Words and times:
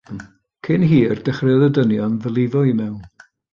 Cyn 0.67 0.85
hir 0.91 1.21
dechreuodd 1.29 1.67
y 1.67 1.71
dynion 1.79 2.17
ddylifo 2.25 2.67
i 2.73 2.77
mewn. 2.83 3.01